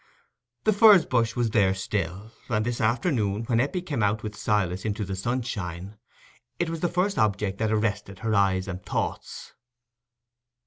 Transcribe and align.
The 0.63 0.73
furze 0.73 1.05
bush 1.05 1.35
was 1.35 1.51
there 1.51 1.75
still; 1.75 2.31
and 2.49 2.65
this 2.65 2.81
afternoon, 2.81 3.43
when 3.43 3.59
Eppie 3.59 3.83
came 3.83 4.01
out 4.01 4.23
with 4.23 4.35
Silas 4.35 4.83
into 4.83 5.05
the 5.05 5.15
sunshine, 5.15 5.95
it 6.57 6.71
was 6.71 6.79
the 6.79 6.89
first 6.89 7.19
object 7.19 7.59
that 7.59 7.71
arrested 7.71 8.17
her 8.25 8.33
eyes 8.33 8.67
and 8.67 8.83
thoughts. 8.83 9.53